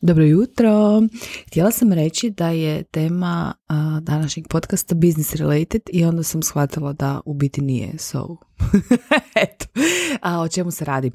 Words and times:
Dobro 0.00 0.24
jutro. 0.24 1.02
Htjela 1.46 1.70
sam 1.70 1.92
reći 1.92 2.30
da 2.30 2.48
je 2.48 2.82
tema 2.82 3.54
današnjeg 4.00 4.48
podcasta 4.48 4.94
business 4.94 5.34
related 5.34 5.82
i 5.92 6.04
onda 6.04 6.22
sam 6.22 6.42
shvatila 6.42 6.92
da 6.92 7.20
u 7.24 7.34
biti 7.34 7.60
nije. 7.60 7.98
So, 7.98 8.36
eto. 9.44 9.66
A 10.22 10.40
o 10.40 10.48
čemu 10.48 10.70
se 10.70 10.84
radi? 10.84 11.10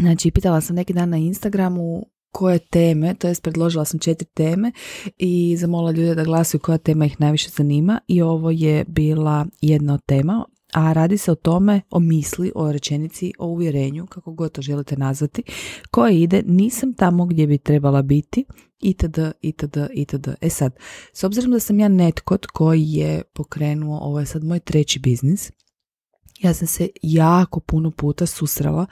Znači, 0.00 0.30
pitala 0.30 0.60
sam 0.60 0.76
neki 0.76 0.92
dan 0.92 1.08
na 1.10 1.16
Instagramu 1.16 2.06
koje 2.32 2.58
teme, 2.58 3.14
to 3.14 3.28
jest 3.28 3.42
predložila 3.42 3.84
sam 3.84 4.00
četiri 4.00 4.28
teme 4.34 4.72
i 5.18 5.56
zamolila 5.56 5.90
ljude 5.90 6.14
da 6.14 6.24
glasuju 6.24 6.60
koja 6.60 6.78
tema 6.78 7.06
ih 7.06 7.20
najviše 7.20 7.50
zanima 7.50 8.00
i 8.08 8.22
ovo 8.22 8.50
je 8.50 8.84
bila 8.88 9.46
jedna 9.60 9.94
od 9.94 10.04
tema 10.06 10.44
a 10.72 10.92
radi 10.92 11.18
se 11.18 11.32
o 11.32 11.34
tome, 11.34 11.80
o 11.90 12.00
misli, 12.00 12.52
o 12.54 12.72
rečenici, 12.72 13.32
o 13.38 13.46
uvjerenju, 13.46 14.06
kako 14.06 14.32
god 14.32 14.52
to 14.52 14.62
želite 14.62 14.96
nazvati, 14.96 15.42
koje 15.90 16.20
ide 16.20 16.42
nisam 16.46 16.94
tamo 16.94 17.26
gdje 17.26 17.46
bi 17.46 17.58
trebala 17.58 18.02
biti, 18.02 18.44
itd., 18.80 19.18
itd., 19.40 19.76
itd. 19.94 20.28
E 20.40 20.50
sad, 20.50 20.76
s 21.12 21.24
obzirom 21.24 21.50
da 21.50 21.60
sam 21.60 21.80
ja 21.80 21.88
netko 21.88 22.38
koji 22.52 22.84
je 22.86 23.22
pokrenuo, 23.34 23.98
ovo 23.98 24.20
je 24.20 24.26
sad 24.26 24.44
moj 24.44 24.60
treći 24.60 24.98
biznis, 24.98 25.50
ja 26.40 26.54
sam 26.54 26.66
se 26.66 26.88
jako 27.02 27.60
puno 27.60 27.90
puta 27.90 28.26
susrela 28.26 28.86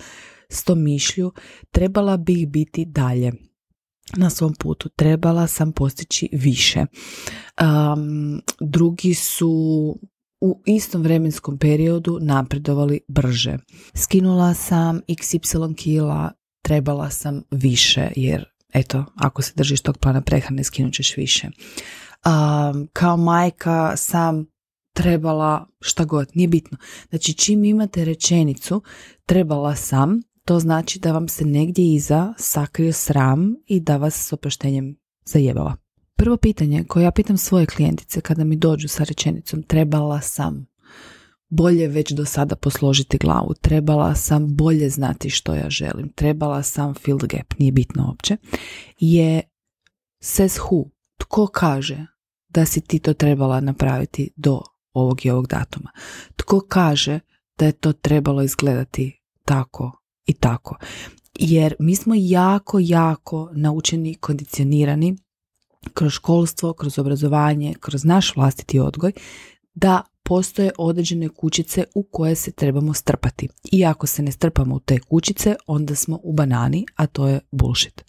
s 0.49 0.65
tom 0.65 0.83
mišlju, 0.83 1.33
trebala 1.71 2.17
bih 2.17 2.49
biti 2.49 2.85
dalje 2.85 3.33
na 4.17 4.31
svom 4.31 4.55
putu, 4.55 4.89
trebala 4.89 5.47
sam 5.47 5.73
postići 5.73 6.29
više. 6.33 6.85
Um, 7.61 8.43
drugi 8.61 9.15
su 9.15 9.51
u 10.41 10.63
istom 10.67 11.03
vremenskom 11.03 11.59
periodu 11.59 12.19
napredovali 12.21 13.01
brže. 13.09 13.59
Skinula 13.95 14.55
sam 14.55 15.01
xy 15.09 15.75
kila, 15.77 16.33
trebala 16.63 17.11
sam 17.11 17.43
više, 17.51 18.11
jer 18.17 18.45
eto, 18.75 19.05
ako 19.17 19.43
se 19.43 19.53
držiš 19.57 19.81
tog 19.81 19.99
plana 19.99 20.21
prehrane, 20.21 20.65
skinut 20.65 20.95
ćeš 20.95 21.17
više. 21.17 21.47
Um, 21.47 22.89
kao 22.93 23.17
majka 23.17 23.97
sam 23.97 24.47
trebala 24.95 25.67
šta 25.81 26.05
god, 26.05 26.29
nije 26.35 26.49
bitno. 26.49 26.79
Znači 27.11 27.35
čim 27.35 27.65
imate 27.65 28.05
rečenicu 28.05 28.83
trebala 29.27 29.77
sam, 29.77 30.21
to 30.45 30.61
znači 30.61 30.99
da 30.99 31.13
vam 31.13 31.29
se 31.29 31.45
negdje 31.45 31.95
iza 31.95 32.35
sakrio 32.39 32.93
sram 32.93 33.55
i 33.67 33.81
da 33.81 33.97
vas 33.97 34.15
s 34.29 34.33
oproštenjem 34.33 34.97
zajebala. 35.25 35.77
Prvo 36.21 36.37
pitanje 36.37 36.85
koje 36.85 37.05
ja 37.05 37.11
pitam 37.11 37.37
svoje 37.37 37.67
klijentice 37.67 38.21
kada 38.21 38.45
mi 38.45 38.57
dođu 38.57 38.89
sa 38.89 39.05
rečenicom 39.05 39.63
trebala 39.63 40.21
sam 40.21 40.67
bolje 41.49 41.89
već 41.89 42.13
do 42.13 42.25
sada 42.25 42.57
posložiti 42.57 43.19
glavu, 43.19 43.55
trebala 43.61 44.15
sam 44.15 44.57
bolje 44.57 44.91
znati 44.91 45.31
što 45.31 45.55
ja 45.55 45.71
želim, 45.71 46.13
trebala 46.15 46.63
sam 46.63 46.95
the 46.95 47.27
gap, 47.37 47.59
nije 47.59 47.73
bitno 47.73 48.07
uopće, 48.07 48.37
je 48.99 49.43
says 50.23 50.59
who, 50.59 50.91
tko 51.19 51.47
kaže 51.47 52.07
da 52.49 52.65
si 52.65 52.81
ti 52.81 52.99
to 52.99 53.15
trebala 53.15 53.61
napraviti 53.61 54.31
do 54.37 54.63
ovog 54.93 55.27
i 55.27 55.31
ovog 55.31 55.47
datuma. 55.47 55.91
Tko 56.37 56.61
kaže 56.69 57.21
da 57.59 57.67
je 57.67 57.73
to 57.73 57.93
trebalo 57.93 58.43
izgledati 58.43 59.21
tako 59.45 60.03
i 60.27 60.33
tako. 60.33 60.77
Jer 61.39 61.75
mi 61.79 61.97
smo 61.97 62.15
jako, 62.17 62.79
jako 62.81 63.51
naučeni, 63.53 64.15
kondicionirani 64.15 65.17
kroz 65.95 66.13
školstvo, 66.13 66.73
kroz 66.73 66.99
obrazovanje, 66.99 67.75
kroz 67.81 68.05
naš 68.05 68.37
vlastiti 68.37 68.79
odgoj, 68.79 69.13
da 69.75 70.03
postoje 70.23 70.71
određene 70.79 71.29
kućice 71.29 71.85
u 71.95 72.03
koje 72.03 72.35
se 72.35 72.53
trebamo 72.53 72.95
strpati. 72.95 73.49
I 73.73 73.85
ako 73.85 74.07
se 74.07 74.23
ne 74.23 74.33
strpamo 74.33 74.75
u 74.75 74.81
te 74.81 74.99
kućice, 74.99 75.55
onda 75.67 75.95
smo 75.95 76.19
u 76.23 76.33
banani, 76.33 76.87
a 76.97 77.07
to 77.07 77.29
je 77.29 77.41
bullshit. 77.51 78.05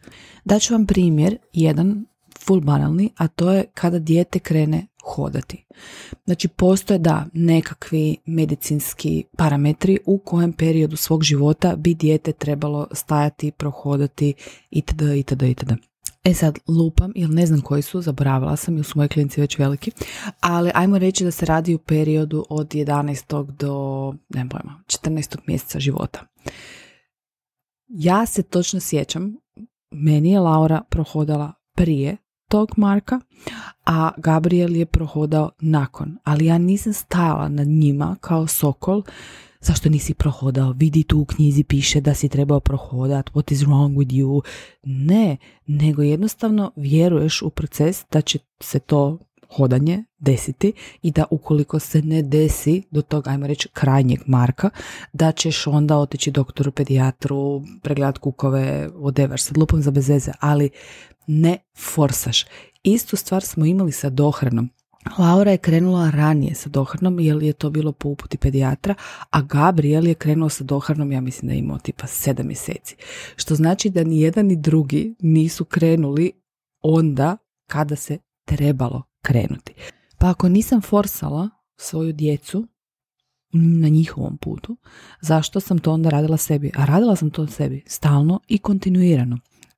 Daću 0.46 0.74
vam 0.74 0.86
primjer, 0.86 1.38
jedan 1.54 2.06
full 2.40 2.62
banalni, 2.62 3.10
a 3.18 3.28
to 3.28 3.52
je 3.52 3.66
kada 3.74 4.00
dijete 4.00 4.40
krene 4.40 4.88
hodati. 5.04 5.66
Znači 6.26 6.48
postoje 6.48 7.00
da 7.00 7.26
nekakvi 7.34 8.18
medicinski 8.26 9.24
parametri 9.38 9.98
u 10.06 10.18
kojem 10.18 10.54
periodu 10.54 10.96
svog 10.96 11.24
života 11.24 11.76
bi 11.76 11.94
dijete 11.94 12.32
trebalo 12.32 12.88
stajati, 12.92 13.52
prohodati 13.52 14.34
itd. 14.72 15.02
itd. 15.02 15.42
itd. 15.42 15.91
E 16.24 16.34
sad 16.34 16.60
lupam, 16.68 17.12
jer 17.16 17.30
ne 17.30 17.46
znam 17.46 17.62
koji 17.62 17.82
su, 17.82 18.02
zaboravila 18.02 18.56
sam, 18.56 18.76
jer 18.76 18.86
su 18.86 18.94
moji 18.96 19.10
klinci 19.10 19.42
već 19.42 19.58
veliki, 19.58 19.92
ali 20.40 20.72
ajmo 20.74 20.98
reći 20.98 21.24
da 21.24 21.32
se 21.32 21.46
radi 21.46 21.76
u 21.76 21.78
periodu 21.78 22.46
od 22.50 22.68
11. 22.70 23.52
do, 23.52 24.14
ne 24.30 24.50
pojma, 24.50 24.84
14. 24.88 25.38
mjeseca 25.48 25.80
života. 25.80 26.28
Ja 27.88 28.26
se 28.26 28.44
točno 28.44 28.80
sjećam, 28.80 29.36
meni 29.92 30.32
je 30.32 30.40
Laura 30.40 30.82
prohodala 30.90 31.54
prije 31.76 32.18
tog 32.50 32.72
Marka, 32.78 33.20
a 33.86 34.12
Gabriel 34.18 34.76
je 34.76 34.86
prohodao 34.86 35.52
nakon, 35.60 36.18
ali 36.24 36.46
ja 36.46 36.58
nisam 36.58 36.94
stajala 36.94 37.50
nad 37.50 37.68
njima 37.68 38.16
kao 38.22 38.48
sokol 38.48 39.04
zašto 39.62 39.90
nisi 39.90 40.14
prohodao, 40.14 40.72
vidi 40.72 41.04
tu 41.04 41.20
u 41.20 41.26
knjizi 41.26 41.64
piše 41.64 42.02
da 42.02 42.14
si 42.14 42.30
trebao 42.30 42.60
prohodat, 42.60 43.30
what 43.34 43.52
is 43.52 43.60
wrong 43.60 43.98
with 43.98 44.12
you. 44.14 44.42
Ne, 44.84 45.38
nego 45.68 46.02
jednostavno 46.02 46.72
vjeruješ 46.76 47.42
u 47.42 47.50
proces 47.50 48.06
da 48.12 48.22
će 48.22 48.40
se 48.60 48.80
to 48.80 49.18
hodanje 49.56 50.04
desiti 50.20 50.74
i 51.02 51.12
da 51.12 51.26
ukoliko 51.32 51.80
se 51.80 52.02
ne 52.02 52.22
desi 52.22 52.84
do 52.92 53.02
tog, 53.02 53.28
ajmo 53.28 53.48
reći, 53.48 53.70
krajnjeg 53.74 54.20
marka, 54.26 54.70
da 55.14 55.32
ćeš 55.32 55.68
onda 55.68 55.98
otići 55.98 56.32
doktoru, 56.32 56.72
pedijatru, 56.72 57.62
pregledat 57.82 58.18
kukove, 58.18 58.90
whatever, 58.90 59.38
sad 59.38 59.58
lupom 59.58 59.82
za 59.82 59.92
bezeze, 59.92 60.32
ali 60.40 60.70
ne 61.28 61.58
forsaš. 61.78 62.46
Istu 62.84 63.16
stvar 63.16 63.44
smo 63.44 63.66
imali 63.66 63.92
sa 63.92 64.10
dohranom. 64.10 64.70
Laura 65.18 65.52
je 65.52 65.58
krenula 65.58 66.10
ranije 66.10 66.56
sa 66.56 66.70
dohrnom 66.70 67.20
jer 67.20 67.44
je 67.44 67.54
to 67.54 67.70
bilo 67.70 67.92
po 67.92 68.10
uputi 68.10 68.38
pedijatra, 68.38 68.96
a 69.30 69.42
Gabriel 69.42 70.08
je 70.08 70.14
krenuo 70.14 70.50
sa 70.50 70.64
dohrnom, 70.64 71.12
ja 71.12 71.22
mislim 71.22 71.48
da 71.48 71.54
je 71.54 71.60
imao 71.60 71.78
tipa 71.78 72.08
sedam 72.08 72.48
mjeseci. 72.48 72.96
Što 73.36 73.56
znači 73.56 73.90
da 73.90 74.04
ni 74.04 74.22
jedan 74.22 74.46
ni 74.46 74.56
drugi 74.56 75.16
nisu 75.20 75.66
krenuli 75.66 76.32
onda 76.82 77.38
kada 77.68 77.96
se 77.96 78.18
trebalo 78.46 79.04
krenuti. 79.22 79.74
Pa 80.18 80.30
ako 80.30 80.50
nisam 80.50 80.82
forsala 80.82 81.50
svoju 81.78 82.14
djecu 82.14 82.68
na 83.54 83.88
njihovom 83.88 84.38
putu, 84.38 84.78
zašto 85.22 85.60
sam 85.60 85.80
to 85.80 85.94
onda 85.94 86.10
radila 86.10 86.38
sebi? 86.38 86.72
A 86.76 86.86
radila 86.86 87.16
sam 87.16 87.30
to 87.30 87.48
sebi 87.48 87.84
stalno 87.88 88.40
i 88.48 88.58
kontinuirano. 88.58 89.38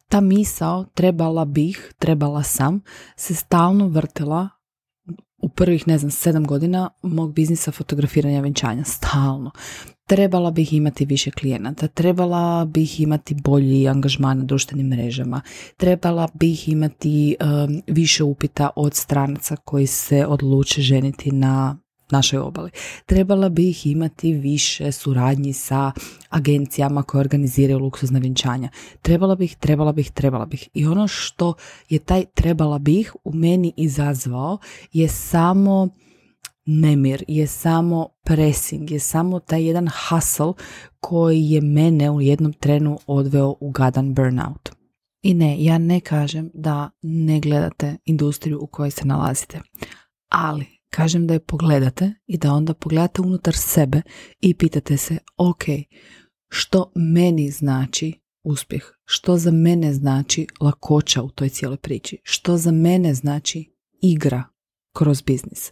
Ta 0.09 0.21
misao 0.21 0.85
trebala 0.93 1.45
bih, 1.45 1.93
trebala 1.99 2.43
sam, 2.43 2.81
se 3.15 3.35
stalno 3.35 3.87
vrtila 3.87 4.49
u 5.43 5.49
prvih, 5.49 5.87
ne 5.87 5.97
znam, 5.97 6.11
sedam 6.11 6.45
godina 6.45 6.89
mog 7.01 7.33
biznisa 7.33 7.71
fotografiranja 7.71 8.41
vjenčanja, 8.41 8.83
stalno. 8.83 9.51
Trebala 10.07 10.51
bih 10.51 10.73
imati 10.73 11.05
više 11.05 11.31
klijenata, 11.31 11.87
trebala 11.87 12.65
bih 12.65 13.01
imati 13.01 13.35
bolji 13.43 13.87
angažman 13.87 14.37
na 14.37 14.43
društvenim 14.43 14.87
mrežama, 14.87 15.41
trebala 15.77 16.27
bih 16.33 16.69
imati 16.69 17.35
um, 17.39 17.81
više 17.87 18.23
upita 18.23 18.69
od 18.75 18.95
stranaca 18.95 19.55
koji 19.55 19.87
se 19.87 20.25
odluče 20.25 20.81
ženiti 20.81 21.31
na 21.31 21.77
našoj 22.13 22.39
obali. 22.39 22.71
Trebala 23.05 23.49
bih 23.49 23.87
imati 23.87 24.33
više 24.33 24.91
suradnji 24.91 25.53
sa 25.53 25.91
agencijama 26.29 27.03
koje 27.03 27.19
organiziraju 27.19 27.79
luksuzna 27.79 28.19
vjenčanja. 28.19 28.69
Trebala 29.01 29.35
bih, 29.35 29.55
trebala 29.59 29.91
bih, 29.91 30.11
trebala 30.11 30.45
bih. 30.45 30.69
I 30.73 30.85
ono 30.87 31.07
što 31.07 31.53
je 31.89 31.99
taj 31.99 32.25
trebala 32.33 32.79
bih 32.79 33.15
u 33.23 33.33
meni 33.33 33.73
izazvao 33.77 34.57
je 34.93 35.07
samo 35.07 35.89
nemir, 36.65 37.23
je 37.27 37.47
samo 37.47 38.07
pressing, 38.23 38.91
je 38.91 38.99
samo 38.99 39.39
taj 39.39 39.67
jedan 39.67 39.89
hustle 40.09 40.53
koji 40.99 41.49
je 41.49 41.61
mene 41.61 42.11
u 42.11 42.21
jednom 42.21 42.53
trenu 42.53 42.99
odveo 43.07 43.55
u 43.59 43.71
gadan 43.71 44.13
burnout. 44.13 44.69
I 45.21 45.33
ne, 45.33 45.63
ja 45.63 45.77
ne 45.77 45.99
kažem 45.99 46.51
da 46.53 46.89
ne 47.01 47.39
gledate 47.39 47.97
industriju 48.05 48.59
u 48.61 48.67
kojoj 48.67 48.91
se 48.91 49.05
nalazite, 49.05 49.61
ali 50.29 50.72
kažem 50.95 51.27
da 51.27 51.33
je 51.33 51.39
pogledate 51.39 52.13
i 52.27 52.37
da 52.37 52.53
onda 52.53 52.73
pogledate 52.73 53.21
unutar 53.21 53.53
sebe 53.55 54.01
i 54.39 54.53
pitate 54.53 54.97
se, 54.97 55.17
ok, 55.37 55.63
što 56.49 56.91
meni 56.95 57.51
znači 57.51 58.13
uspjeh, 58.43 58.83
što 59.05 59.37
za 59.37 59.51
mene 59.51 59.93
znači 59.93 60.47
lakoća 60.61 61.21
u 61.21 61.29
toj 61.29 61.49
cijeloj 61.49 61.77
priči, 61.77 62.17
što 62.23 62.57
za 62.57 62.71
mene 62.71 63.13
znači 63.13 63.75
igra 64.01 64.43
kroz 64.95 65.21
biznis. 65.21 65.71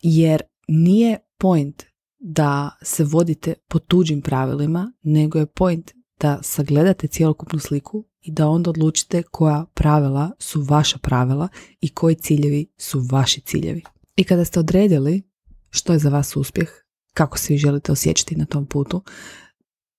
Jer 0.00 0.42
nije 0.68 1.18
point 1.38 1.82
da 2.18 2.76
se 2.82 3.04
vodite 3.04 3.54
po 3.68 3.78
tuđim 3.78 4.22
pravilima, 4.22 4.92
nego 5.02 5.38
je 5.38 5.46
point 5.46 5.92
da 6.20 6.38
sagledate 6.42 7.06
cjelokupnu 7.06 7.58
sliku 7.58 8.04
i 8.22 8.30
da 8.32 8.48
onda 8.48 8.70
odlučite 8.70 9.22
koja 9.22 9.64
pravila 9.74 10.30
su 10.38 10.62
vaša 10.62 10.98
pravila 10.98 11.48
i 11.80 11.88
koji 11.88 12.14
ciljevi 12.14 12.66
su 12.78 13.00
vaši 13.00 13.40
ciljevi. 13.40 13.82
I 14.16 14.24
kada 14.24 14.44
ste 14.44 14.60
odredili 14.60 15.22
što 15.70 15.92
je 15.92 15.98
za 15.98 16.08
vas 16.08 16.36
uspjeh, 16.36 16.68
kako 17.14 17.38
se 17.38 17.52
vi 17.52 17.58
želite 17.58 17.92
osjećati 17.92 18.36
na 18.36 18.44
tom 18.44 18.66
putu, 18.66 19.02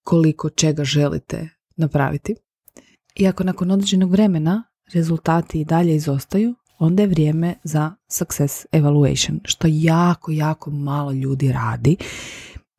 koliko 0.04 0.50
čega 0.50 0.84
želite 0.84 1.50
napraviti, 1.76 2.36
I 3.16 3.28
ako 3.28 3.44
nakon 3.44 3.72
određenog 3.72 4.12
vremena 4.12 4.64
rezultati 4.94 5.62
i 5.62 5.66
dalje 5.66 5.96
izostaju, 5.96 6.56
onda 6.80 7.04
je 7.04 7.08
vrijeme 7.08 7.56
za 7.64 7.96
success 8.08 8.66
evaluation, 8.72 9.40
što 9.44 9.68
jako, 9.72 10.32
jako 10.32 10.72
malo 10.72 11.12
ljudi 11.12 11.52
radi. 11.52 11.98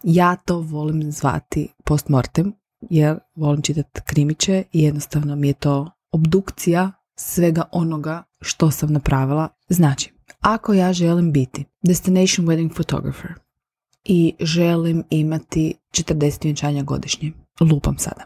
Ja 0.03 0.37
to 0.37 0.61
volim 0.61 1.13
zvati 1.13 1.69
postmortem, 1.85 2.53
jer 2.91 3.19
volim 3.35 3.63
čitati 3.63 4.01
krimiće 4.07 4.65
i 4.73 4.83
jednostavno 4.83 5.37
mi 5.37 5.49
je 5.49 5.55
to 5.55 5.91
obdukcija 6.13 6.93
svega 7.17 7.63
onoga 7.73 8.23
što 8.41 8.71
sam 8.71 8.93
napravila. 8.93 9.49
Znači, 9.69 10.13
ako 10.41 10.73
ja 10.73 10.93
želim 10.93 11.33
biti 11.33 11.65
destination 11.83 12.47
wedding 12.47 12.75
photographer 12.75 13.31
i 14.05 14.35
želim 14.41 15.05
imati 15.11 15.75
40 15.91 16.45
vjenčanja 16.45 16.83
godišnje, 16.83 17.33
lupam 17.61 17.99
sada, 17.99 18.25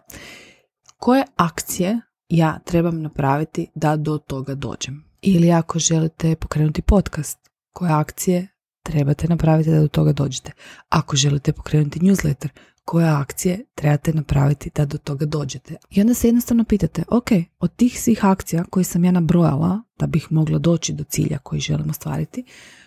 koje 0.97 1.25
akcije 1.37 2.01
ja 2.29 2.59
trebam 2.65 3.03
napraviti 3.03 3.67
da 3.75 3.97
do 3.97 4.19
toga 4.19 4.55
dođem? 4.55 5.05
Ili 5.23 5.53
ako 5.53 5.79
želite 5.79 6.37
pokrenuti 6.37 6.83
podcast, 6.83 7.39
koje 7.73 7.93
akcije 7.93 8.49
trebate 8.83 9.29
napraviti 9.29 9.71
da 9.71 9.81
do 9.81 9.89
toga 9.89 10.13
dođete? 10.13 10.53
Ako 10.89 11.17
želite 11.17 11.53
pokrenuti 11.53 12.01
newsletter, 12.01 12.49
koje 12.88 13.08
akcije 13.08 13.64
trebate 13.75 14.12
napraviti 14.12 14.70
da 14.75 14.85
do 14.85 14.99
toga 14.99 15.26
dođete. 15.26 15.76
I 15.90 16.00
onda 16.00 16.14
se 16.14 16.29
jednostavno 16.29 16.64
pitate, 16.64 17.02
ok, 17.08 17.31
od 17.61 17.76
tih 17.76 18.00
svih 18.00 18.25
akcija 18.25 18.64
koje 18.64 18.85
sam 18.85 19.05
ja 19.05 19.12
nabrojala 19.12 19.82
da 19.99 20.06
bih 20.06 20.26
mogla 20.31 20.58
doći 20.58 20.93
do 20.93 21.05
cilja 21.05 21.38
koji 21.38 21.61
želim 21.61 21.90
ostvariti, 21.90 22.44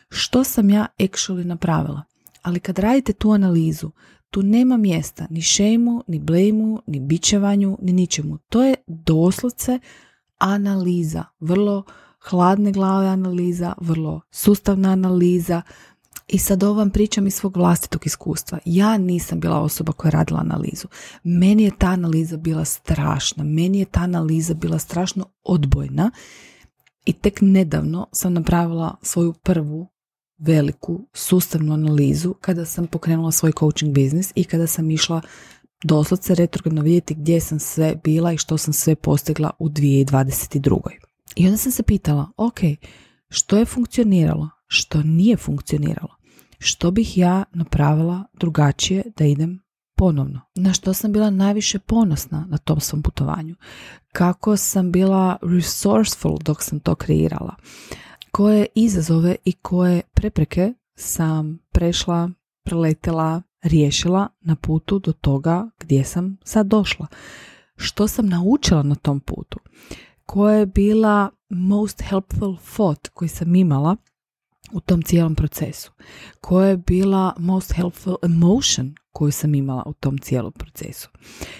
što 0.09 0.43
sam 0.43 0.69
ja 0.69 0.87
actually 0.99 1.43
napravila? 1.43 2.03
Ali 2.41 2.59
kad 2.59 2.79
radite 2.79 3.13
tu 3.13 3.31
analizu, 3.31 3.91
tu 4.29 4.43
nema 4.43 4.77
mjesta 4.77 5.27
ni 5.29 5.41
šejmu, 5.41 6.03
ni 6.07 6.19
blejmu, 6.19 6.81
ni 6.87 6.99
bićevanju, 6.99 7.77
ni 7.81 7.93
ničemu. 7.93 8.37
To 8.37 8.63
je 8.63 8.75
doslovce 8.87 9.79
analiza, 10.37 11.23
vrlo 11.39 11.83
hladne 12.29 12.71
glave 12.71 13.07
analiza, 13.07 13.73
vrlo 13.81 14.21
sustavna 14.31 14.91
analiza, 14.91 15.61
i 16.31 16.37
sad 16.37 16.63
ovo 16.63 16.73
vam 16.73 16.89
pričam 16.89 17.27
iz 17.27 17.35
svog 17.35 17.57
vlastitog 17.57 18.05
iskustva. 18.05 18.59
Ja 18.65 18.97
nisam 18.97 19.39
bila 19.39 19.59
osoba 19.59 19.91
koja 19.91 20.09
je 20.09 20.11
radila 20.11 20.39
analizu. 20.39 20.87
Meni 21.23 21.63
je 21.63 21.71
ta 21.77 21.87
analiza 21.87 22.37
bila 22.37 22.65
strašna. 22.65 23.43
Meni 23.43 23.79
je 23.79 23.85
ta 23.85 23.99
analiza 23.99 24.53
bila 24.53 24.79
strašno 24.79 25.25
odbojna. 25.43 26.11
I 27.05 27.13
tek 27.13 27.41
nedavno 27.41 28.07
sam 28.11 28.33
napravila 28.33 28.95
svoju 29.01 29.33
prvu 29.33 29.87
veliku 30.37 31.07
sustavnu 31.13 31.73
analizu 31.73 32.33
kada 32.33 32.65
sam 32.65 32.87
pokrenula 32.87 33.31
svoj 33.31 33.51
coaching 33.59 33.93
biznis 33.93 34.31
i 34.35 34.43
kada 34.43 34.67
sam 34.67 34.91
išla 34.91 35.21
doslovce 35.83 36.35
retrogradno 36.35 36.81
vidjeti 36.81 37.15
gdje 37.15 37.41
sam 37.41 37.59
sve 37.59 37.95
bila 38.03 38.33
i 38.33 38.37
što 38.37 38.57
sam 38.57 38.73
sve 38.73 38.95
postigla 38.95 39.51
u 39.59 39.69
2022. 39.69 40.79
I 41.35 41.45
onda 41.45 41.57
sam 41.57 41.71
se 41.71 41.83
pitala, 41.83 42.31
ok, 42.37 42.59
što 43.29 43.57
je 43.57 43.65
funkcioniralo, 43.65 44.49
što 44.67 45.03
nije 45.03 45.37
funkcioniralo 45.37 46.20
što 46.63 46.91
bih 46.91 47.17
ja 47.17 47.43
napravila 47.53 48.23
drugačije 48.33 49.03
da 49.17 49.25
idem 49.25 49.61
ponovno. 49.97 50.41
Na 50.55 50.73
što 50.73 50.93
sam 50.93 51.11
bila 51.11 51.29
najviše 51.29 51.79
ponosna 51.79 52.45
na 52.49 52.57
tom 52.57 52.79
svom 52.79 53.01
putovanju. 53.01 53.55
Kako 54.13 54.57
sam 54.57 54.91
bila 54.91 55.37
resourceful 55.41 56.37
dok 56.37 56.63
sam 56.63 56.79
to 56.79 56.95
kreirala. 56.95 57.55
Koje 58.31 58.65
izazove 58.75 59.35
i 59.45 59.51
koje 59.51 60.01
prepreke 60.13 60.73
sam 60.95 61.59
prešla, 61.71 62.29
preletela, 62.63 63.41
riješila 63.61 64.27
na 64.41 64.55
putu 64.55 64.99
do 64.99 65.11
toga 65.11 65.69
gdje 65.79 66.03
sam 66.03 66.37
sad 66.43 66.67
došla. 66.67 67.07
Što 67.75 68.07
sam 68.07 68.29
naučila 68.29 68.83
na 68.83 68.95
tom 68.95 69.19
putu. 69.19 69.59
Koja 70.25 70.55
je 70.55 70.65
bila 70.65 71.29
most 71.49 72.01
helpful 72.01 72.57
thought 72.57 73.07
koji 73.07 73.29
sam 73.29 73.55
imala 73.55 73.95
u 74.73 74.79
tom 74.79 75.01
cijelom 75.01 75.35
procesu? 75.35 75.91
Koja 76.41 76.67
je 76.67 76.77
bila 76.77 77.33
most 77.37 77.73
helpful 77.73 78.15
emotion 78.23 78.95
koju 79.11 79.31
sam 79.31 79.55
imala 79.55 79.83
u 79.85 79.93
tom 79.93 80.17
cijelom 80.17 80.51
procesu? 80.51 81.09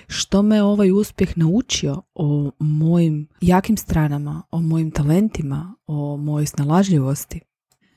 Što 0.08 0.42
me 0.42 0.63
ovaj 0.63 0.92
uspjeh 0.92 1.38
naučio 1.38 2.02
o 2.16 2.52
mojim 2.60 3.28
jakim 3.42 3.78
stranama, 3.78 4.44
o 4.52 4.62
mojim 4.62 4.92
talentima, 4.92 5.75
o 5.88 6.18
mojoj 6.18 6.46
snalažljivosti? 6.46 7.40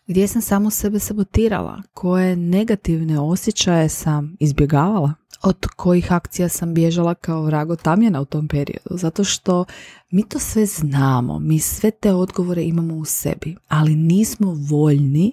Gdje 0.06 0.28
sam 0.28 0.42
samo 0.42 0.70
sebe 0.70 0.98
sabotirala? 0.98 1.82
Koje 1.92 2.36
negativne 2.36 3.20
osjećaje 3.20 3.88
sam 3.88 4.36
izbjegavala? 4.40 5.14
Od 5.44 5.66
kojih 5.76 6.12
akcija 6.12 6.48
sam 6.48 6.74
bježala 6.74 7.14
kao 7.14 7.42
vrago 7.42 7.76
tamjena 7.76 8.20
u 8.20 8.24
tom 8.24 8.48
periodu. 8.48 8.90
Zato 8.90 9.24
što 9.24 9.64
mi 10.10 10.28
to 10.28 10.38
sve 10.38 10.66
znamo, 10.66 11.38
mi 11.38 11.58
sve 11.58 11.90
te 11.90 12.12
odgovore 12.12 12.62
imamo 12.62 12.94
u 12.94 13.04
sebi, 13.04 13.56
ali 13.68 13.96
nismo 13.96 14.56
voljni 14.70 15.32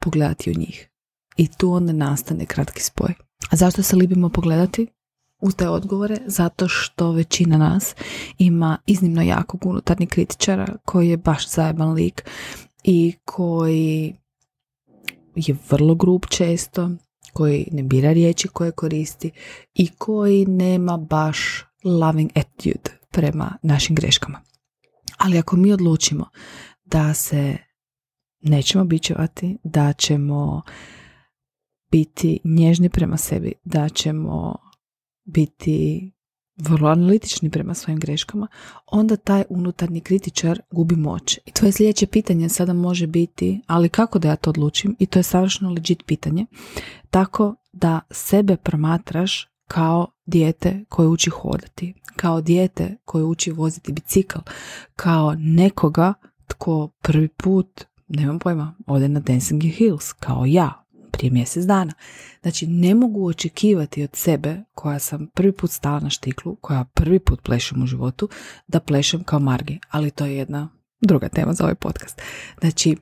pogledati 0.00 0.50
u 0.50 0.58
njih. 0.58 0.88
I 1.36 1.48
tu 1.58 1.72
onda 1.72 1.92
nastane 1.92 2.46
kratki 2.46 2.82
spoj. 2.82 3.14
A 3.50 3.56
zašto 3.56 3.82
se 3.82 3.96
libimo 3.96 4.28
pogledati 4.28 4.86
u 5.40 5.52
te 5.52 5.68
odgovore? 5.68 6.16
Zato 6.26 6.68
što 6.68 7.12
većina 7.12 7.58
nas 7.58 7.94
ima 8.38 8.78
iznimno 8.86 9.22
jakog 9.22 9.66
unutarnjeg 9.66 10.08
kritičara 10.08 10.76
koji 10.84 11.08
je 11.08 11.16
baš 11.16 11.48
zajeban 11.48 11.92
lik 11.92 12.24
i 12.84 13.12
koji 13.24 14.14
je 15.34 15.56
vrlo 15.70 15.94
grub 15.94 16.22
često, 16.28 16.90
koji 17.32 17.68
ne 17.72 17.82
bira 17.82 18.12
riječi 18.12 18.48
koje 18.48 18.70
koristi 18.70 19.30
i 19.74 19.88
koji 19.98 20.46
nema 20.46 20.96
baš 20.96 21.64
loving 21.84 22.30
attitude 22.34 22.90
prema 23.10 23.58
našim 23.62 23.96
greškama. 23.96 24.40
Ali 25.18 25.38
ako 25.38 25.56
mi 25.56 25.72
odlučimo 25.72 26.28
da 26.84 27.14
se 27.14 27.56
nećemo 28.40 28.84
bićevati, 28.84 29.58
da 29.64 29.92
ćemo 29.92 30.62
biti 31.90 32.40
nježni 32.44 32.88
prema 32.88 33.16
sebi, 33.16 33.52
da 33.64 33.88
ćemo 33.88 34.56
biti 35.24 36.10
vrlo 36.56 36.88
analitični 36.88 37.50
prema 37.50 37.74
svojim 37.74 38.00
greškama, 38.00 38.46
onda 38.86 39.16
taj 39.16 39.44
unutarnji 39.48 40.00
kritičar 40.00 40.60
gubi 40.70 40.96
moć. 40.96 41.38
I 41.46 41.52
tvoje 41.52 41.72
sljedeće 41.72 42.06
pitanje 42.06 42.48
sada 42.48 42.72
može 42.72 43.06
biti, 43.06 43.60
ali 43.66 43.88
kako 43.88 44.18
da 44.18 44.28
ja 44.28 44.36
to 44.36 44.50
odlučim? 44.50 44.96
I 44.98 45.06
to 45.06 45.18
je 45.18 45.22
savršeno 45.22 45.70
legit 45.70 46.06
pitanje. 46.06 46.46
Tako 47.10 47.54
da 47.72 48.00
sebe 48.10 48.56
promatraš 48.56 49.48
kao 49.68 50.06
dijete 50.26 50.84
koje 50.88 51.08
uči 51.08 51.30
hodati, 51.30 51.94
kao 52.16 52.40
dijete 52.40 52.96
koje 53.04 53.24
uči 53.24 53.50
voziti 53.50 53.92
bicikl, 53.92 54.38
kao 54.96 55.34
nekoga 55.38 56.14
tko 56.46 56.88
prvi 57.02 57.28
put, 57.28 57.84
nemam 58.08 58.38
pojma, 58.38 58.74
ode 58.86 59.08
na 59.08 59.20
Dancing 59.20 59.62
Hills, 59.62 60.12
kao 60.12 60.44
ja, 60.46 60.81
prije 61.22 61.32
mjesec 61.32 61.64
dana. 61.64 61.92
Znači, 62.42 62.66
ne 62.66 62.94
mogu 62.94 63.28
očekivati 63.28 64.02
od 64.04 64.10
sebe, 64.12 64.62
koja 64.74 64.98
sam 64.98 65.26
prvi 65.34 65.52
put 65.52 65.70
stala 65.70 66.00
na 66.00 66.10
štiklu, 66.10 66.56
koja 66.56 66.84
prvi 66.84 67.18
put 67.18 67.42
plešem 67.42 67.82
u 67.82 67.86
životu, 67.86 68.28
da 68.66 68.80
plešem 68.80 69.24
kao 69.24 69.38
Margi. 69.38 69.78
Ali 69.90 70.10
to 70.10 70.26
je 70.26 70.36
jedna 70.36 70.68
druga 71.00 71.28
tema 71.28 71.52
za 71.52 71.64
ovaj 71.64 71.74
podcast. 71.74 72.22
Znači, 72.60 72.96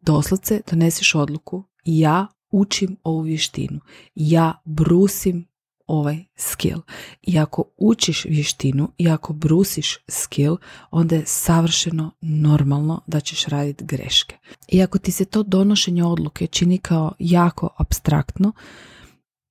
doslovce 0.00 0.60
doneseš 0.70 1.14
odluku, 1.14 1.64
ja 1.84 2.26
učim 2.50 2.96
ovu 3.02 3.20
vještinu, 3.20 3.80
ja 4.14 4.62
brusim 4.64 5.46
ovaj 5.86 6.24
skill. 6.36 6.80
I 7.22 7.38
ako 7.38 7.64
učiš 7.76 8.24
vještinu 8.24 8.92
i 8.98 9.08
ako 9.08 9.32
brusiš 9.32 9.98
skill, 10.08 10.56
onda 10.90 11.16
je 11.16 11.26
savršeno 11.26 12.10
normalno 12.20 13.00
da 13.06 13.20
ćeš 13.20 13.44
raditi 13.46 13.84
greške. 13.84 14.36
I 14.68 14.82
ako 14.82 14.98
ti 14.98 15.12
se 15.12 15.24
to 15.24 15.42
donošenje 15.42 16.04
odluke 16.04 16.46
čini 16.46 16.78
kao 16.78 17.12
jako 17.18 17.68
abstraktno, 17.78 18.52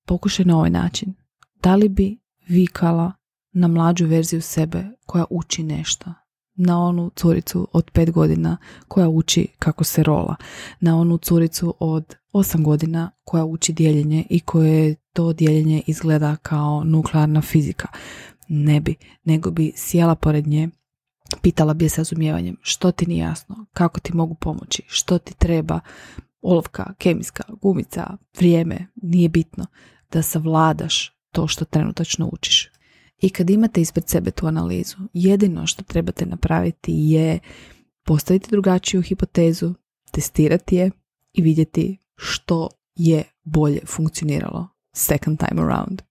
pokušaj 0.06 0.44
na 0.44 0.56
ovaj 0.56 0.70
način. 0.70 1.14
Da 1.62 1.74
li 1.74 1.88
bi 1.88 2.18
vikala 2.48 3.12
na 3.52 3.68
mlađu 3.68 4.06
verziju 4.06 4.42
sebe 4.42 4.84
koja 5.06 5.24
uči 5.30 5.62
nešto? 5.62 6.14
Na 6.54 6.78
onu 6.78 7.10
curicu 7.16 7.68
od 7.72 7.90
pet 7.90 8.10
godina 8.10 8.56
koja 8.88 9.08
uči 9.08 9.48
kako 9.58 9.84
se 9.84 10.02
rola. 10.02 10.36
Na 10.80 10.96
onu 10.96 11.18
curicu 11.18 11.74
od 11.78 12.14
osam 12.32 12.64
godina 12.64 13.10
koja 13.24 13.44
uči 13.44 13.72
dijeljenje 13.72 14.24
i 14.30 14.40
koje 14.40 14.94
to 15.12 15.32
dijeljenje 15.32 15.82
izgleda 15.86 16.36
kao 16.36 16.84
nuklearna 16.84 17.40
fizika. 17.40 17.88
Ne 18.48 18.80
bi, 18.80 18.94
nego 19.24 19.50
bi 19.50 19.72
sjela 19.76 20.14
pored 20.14 20.46
nje, 20.46 20.68
pitala 21.42 21.74
bi 21.74 21.84
je 21.84 21.88
sa 21.88 22.00
razumijevanjem 22.00 22.56
što 22.62 22.92
ti 22.92 23.06
nije 23.06 23.22
jasno, 23.22 23.66
kako 23.72 24.00
ti 24.00 24.16
mogu 24.16 24.34
pomoći, 24.34 24.82
što 24.86 25.18
ti 25.18 25.34
treba, 25.38 25.80
olovka, 26.42 26.94
kemijska, 26.98 27.44
gumica, 27.62 28.16
vrijeme, 28.38 28.86
nije 29.02 29.28
bitno 29.28 29.66
da 30.12 30.22
savladaš 30.22 31.12
to 31.32 31.46
što 31.46 31.64
trenutačno 31.64 32.28
učiš. 32.32 32.71
I 33.22 33.30
kad 33.30 33.50
imate 33.50 33.80
ispred 33.80 34.08
sebe 34.08 34.30
tu 34.30 34.46
analizu, 34.46 34.96
jedino 35.12 35.66
što 35.66 35.82
trebate 35.82 36.26
napraviti 36.26 36.92
je 36.92 37.38
postaviti 38.04 38.50
drugačiju 38.50 39.02
hipotezu, 39.02 39.74
testirati 40.10 40.76
je 40.76 40.90
i 41.32 41.42
vidjeti 41.42 41.98
što 42.16 42.68
je 42.96 43.24
bolje 43.44 43.80
funkcioniralo 43.86 44.68
second 44.92 45.38
time 45.38 45.62
around. 45.62 46.02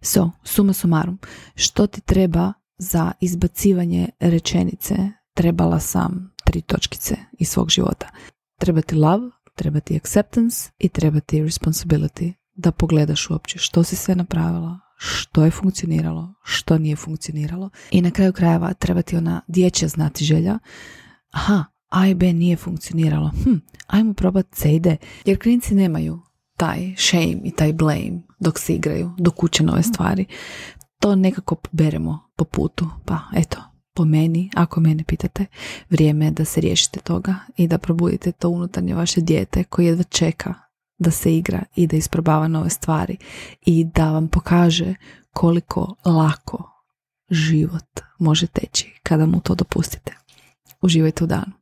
So, 0.00 0.30
suma 0.44 0.72
sumarum, 0.72 1.18
što 1.54 1.86
ti 1.86 2.00
treba 2.00 2.52
za 2.78 3.12
izbacivanje 3.20 4.08
rečenice 4.20 4.96
trebala 5.34 5.80
sam 5.80 6.34
tri 6.44 6.60
točkice 6.60 7.16
iz 7.38 7.48
svog 7.48 7.70
života. 7.70 8.10
Trebati 8.58 8.94
love, 8.94 9.30
trebati 9.54 9.96
acceptance 9.96 10.70
i 10.78 10.88
trebati 10.88 11.42
responsibility 11.42 12.32
da 12.54 12.72
pogledaš 12.72 13.30
uopće 13.30 13.58
što 13.58 13.84
si 13.84 13.96
sve 13.96 14.14
napravila, 14.14 14.85
što 14.96 15.44
je 15.44 15.50
funkcioniralo, 15.50 16.34
što 16.42 16.78
nije 16.78 16.96
funkcioniralo 16.96 17.70
i 17.90 18.02
na 18.02 18.10
kraju 18.10 18.32
krajeva 18.32 18.74
trebati 18.74 19.16
ona 19.16 19.40
dječja 19.48 19.88
znati 19.88 20.24
želja. 20.24 20.58
Aha, 21.30 21.64
A 21.88 22.06
i 22.06 22.14
B 22.14 22.32
nije 22.32 22.56
funkcioniralo. 22.56 23.30
Hm, 23.44 23.56
ajmo 23.86 24.14
probati 24.14 24.56
C 24.56 24.74
i 24.74 24.80
D. 24.80 24.96
Jer 25.24 25.42
klinci 25.42 25.74
nemaju 25.74 26.20
taj 26.56 26.94
shame 26.96 27.40
i 27.44 27.50
taj 27.50 27.72
blame 27.72 28.22
dok 28.38 28.58
se 28.58 28.74
igraju, 28.74 29.10
dok 29.18 29.42
uče 29.42 29.64
nove 29.64 29.82
stvari. 29.82 30.24
To 31.00 31.16
nekako 31.16 31.54
poberemo 31.54 32.28
po 32.36 32.44
putu. 32.44 32.88
Pa 33.04 33.18
eto, 33.34 33.62
po 33.94 34.04
meni, 34.04 34.50
ako 34.54 34.80
mene 34.80 35.04
pitate, 35.04 35.46
vrijeme 35.90 36.24
je 36.24 36.30
da 36.30 36.44
se 36.44 36.60
riješite 36.60 37.00
toga 37.00 37.34
i 37.56 37.68
da 37.68 37.78
probudite 37.78 38.32
to 38.32 38.48
unutarnje 38.48 38.94
vaše 38.94 39.20
dijete 39.20 39.64
koje 39.64 39.86
jedva 39.86 40.04
čeka 40.04 40.54
da 40.98 41.10
se 41.10 41.36
igra 41.36 41.62
i 41.74 41.86
da 41.86 41.96
isprobava 41.96 42.48
nove 42.48 42.70
stvari 42.70 43.16
i 43.66 43.84
da 43.84 44.10
vam 44.10 44.28
pokaže 44.28 44.94
koliko 45.32 45.94
lako 46.04 46.70
život 47.30 48.00
može 48.18 48.46
teći 48.46 49.00
kada 49.02 49.26
mu 49.26 49.40
to 49.40 49.54
dopustite. 49.54 50.16
Uživajte 50.80 51.24
u 51.24 51.26
danu. 51.26 51.52